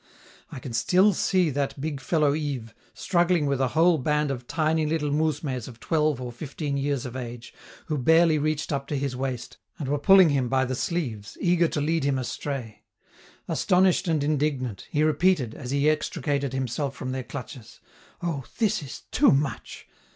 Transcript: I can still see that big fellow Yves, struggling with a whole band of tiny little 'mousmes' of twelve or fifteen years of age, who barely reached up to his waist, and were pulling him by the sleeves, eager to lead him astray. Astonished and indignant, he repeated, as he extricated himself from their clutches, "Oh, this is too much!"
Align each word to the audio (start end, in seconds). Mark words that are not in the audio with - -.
I 0.51 0.57
can 0.57 0.73
still 0.73 1.13
see 1.13 1.51
that 1.51 1.79
big 1.79 2.01
fellow 2.01 2.33
Yves, 2.33 2.73
struggling 2.95 3.45
with 3.45 3.61
a 3.61 3.67
whole 3.77 3.99
band 3.99 4.31
of 4.31 4.47
tiny 4.47 4.83
little 4.87 5.11
'mousmes' 5.11 5.67
of 5.67 5.79
twelve 5.79 6.19
or 6.19 6.31
fifteen 6.31 6.75
years 6.75 7.05
of 7.05 7.15
age, 7.15 7.53
who 7.85 7.99
barely 7.99 8.39
reached 8.39 8.71
up 8.73 8.87
to 8.87 8.97
his 8.97 9.15
waist, 9.15 9.57
and 9.77 9.87
were 9.87 9.99
pulling 9.99 10.29
him 10.29 10.49
by 10.49 10.65
the 10.65 10.73
sleeves, 10.73 11.37
eager 11.39 11.67
to 11.67 11.79
lead 11.81 12.03
him 12.03 12.17
astray. 12.17 12.81
Astonished 13.47 14.07
and 14.07 14.23
indignant, 14.23 14.87
he 14.89 15.03
repeated, 15.03 15.53
as 15.53 15.69
he 15.69 15.87
extricated 15.87 16.51
himself 16.51 16.95
from 16.95 17.11
their 17.11 17.21
clutches, 17.23 17.79
"Oh, 18.23 18.45
this 18.57 18.81
is 18.81 19.03
too 19.11 19.31
much!" 19.31 19.87